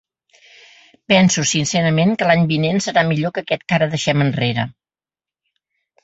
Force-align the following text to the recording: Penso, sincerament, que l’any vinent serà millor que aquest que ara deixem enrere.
Penso, 1.11 1.41
sincerament, 1.49 2.13
que 2.21 2.29
l’any 2.31 2.47
vinent 2.51 2.81
serà 2.85 3.03
millor 3.09 3.33
que 3.35 3.43
aquest 3.45 3.65
que 3.67 3.75
ara 3.77 3.89
deixem 3.91 4.25
enrere. 4.25 4.65